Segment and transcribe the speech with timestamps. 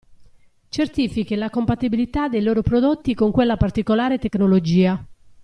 [0.71, 5.05] Certifichi la compatibilità dei loro prodotti con quella particolare tecnologia.